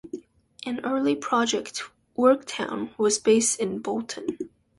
An 0.65 0.83
early 0.83 1.15
project, 1.15 1.83
Worktown, 2.17 2.89
was 2.97 3.19
based 3.19 3.59
in 3.59 3.77
Bolton. 3.77 4.35